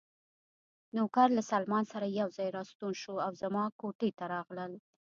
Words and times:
نوکر 0.95 1.27
له 1.37 1.41
سلمان 1.51 1.83
سره 1.93 2.05
یو 2.19 2.27
ځای 2.37 2.49
راستون 2.57 2.91
شو 3.01 3.13
او 3.25 3.31
زما 3.41 3.63
کوټې 3.79 4.09
ته 4.17 4.23
راغلل. 4.33 4.71